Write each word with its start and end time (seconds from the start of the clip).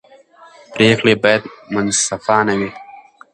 پرېکړې 0.73 1.13
باید 1.23 1.43
منصفانه 1.73 2.53
وي 2.59 2.69